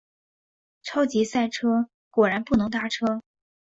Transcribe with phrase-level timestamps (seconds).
[0.81, 3.21] 超级塞车，果然不能搭车